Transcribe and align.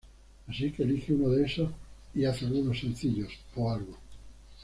Así 0.47 0.71
que 0.71 0.81
elige 0.81 1.13
uno 1.13 1.29
de 1.29 1.45
estos 1.45 1.69
y 2.15 2.25
haz 2.25 2.41
algunos 2.41 2.79
sencillos 2.79 3.29
o 3.55 3.69
algo'. 3.69 3.99